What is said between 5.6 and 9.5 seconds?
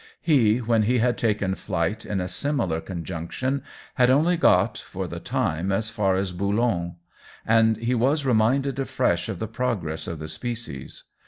as far as Boulogne; and he was reminded afresh of the